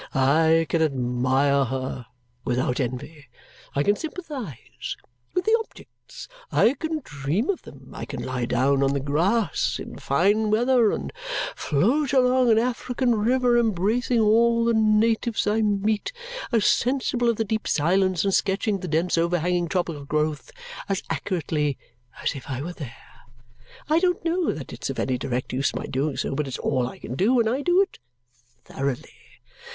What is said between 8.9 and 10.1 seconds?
the grass in